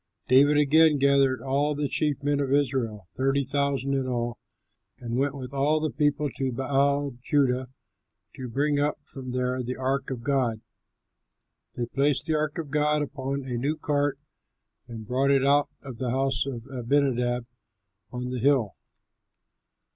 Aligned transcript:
David 0.27 0.57
again 0.57 0.97
gathered 0.97 1.43
all 1.43 1.75
the 1.75 1.87
chief 1.87 2.23
men 2.23 2.39
of 2.39 2.51
Israel, 2.51 3.07
thirty 3.13 3.43
thousand 3.43 3.93
in 3.93 4.07
all, 4.07 4.39
and 4.97 5.15
went 5.15 5.37
with 5.37 5.53
all 5.53 5.79
the 5.79 5.91
people 5.91 6.27
to 6.37 6.51
Baal 6.51 7.11
Judah, 7.21 7.67
to 8.35 8.49
bring 8.49 8.79
up 8.79 8.95
from 9.05 9.29
there 9.29 9.61
the 9.61 9.75
ark 9.75 10.09
of 10.09 10.23
God. 10.23 10.59
They 11.75 11.85
placed 11.85 12.25
the 12.25 12.33
ark 12.33 12.57
of 12.57 12.71
God 12.71 13.03
upon 13.03 13.43
a 13.43 13.57
new 13.57 13.77
cart 13.77 14.17
and 14.87 15.05
brought 15.05 15.29
it 15.29 15.45
out 15.45 15.69
of 15.83 15.99
the 15.99 16.09
house 16.09 16.47
of 16.47 16.65
Abinadab 16.65 17.45
on 18.11 18.31
the 18.31 18.39
hill. 18.39 18.73